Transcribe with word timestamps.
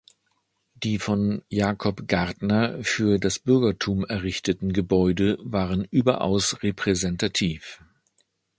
Die 0.73 0.97
von 0.97 1.43
Jakob 1.47 2.07
Gartner 2.07 2.79
für 2.83 3.19
das 3.19 3.37
Bürgertum 3.37 4.03
errichteten 4.03 4.73
Gebäude 4.73 5.37
waren 5.43 5.83
überaus 5.91 6.63
repräsentativ. 6.63 7.83